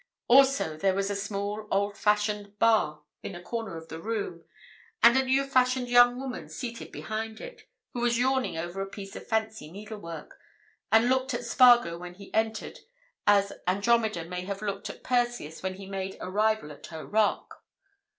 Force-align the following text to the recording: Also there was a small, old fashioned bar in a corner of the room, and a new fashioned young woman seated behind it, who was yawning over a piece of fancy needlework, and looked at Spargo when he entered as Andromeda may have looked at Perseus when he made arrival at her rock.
Also 0.27 0.77
there 0.77 0.95
was 0.95 1.11
a 1.11 1.15
small, 1.15 1.67
old 1.69 1.95
fashioned 1.95 2.57
bar 2.57 3.03
in 3.21 3.35
a 3.35 3.39
corner 3.43 3.77
of 3.77 3.87
the 3.89 4.01
room, 4.01 4.43
and 5.03 5.15
a 5.15 5.23
new 5.23 5.45
fashioned 5.45 5.87
young 5.87 6.19
woman 6.19 6.49
seated 6.49 6.91
behind 6.91 7.39
it, 7.39 7.69
who 7.93 8.01
was 8.01 8.17
yawning 8.17 8.57
over 8.57 8.81
a 8.81 8.87
piece 8.89 9.15
of 9.15 9.27
fancy 9.27 9.69
needlework, 9.71 10.39
and 10.91 11.07
looked 11.07 11.35
at 11.35 11.45
Spargo 11.45 11.99
when 11.99 12.15
he 12.15 12.33
entered 12.33 12.79
as 13.27 13.53
Andromeda 13.67 14.25
may 14.25 14.41
have 14.41 14.63
looked 14.63 14.89
at 14.89 15.03
Perseus 15.03 15.61
when 15.61 15.75
he 15.75 15.85
made 15.85 16.17
arrival 16.19 16.71
at 16.71 16.87
her 16.87 17.05
rock. 17.05 17.61